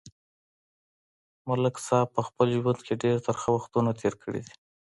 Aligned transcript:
ملک 1.47 1.75
صاحب 1.87 2.09
په 2.15 2.21
خپل 2.27 2.47
ژوند 2.57 2.79
کې 2.85 2.93
ډېر 3.03 3.17
ترخه 3.27 3.47
وختونه 3.53 3.89
تېر 4.01 4.13
کړي 4.23 4.41
دي. 4.47 4.53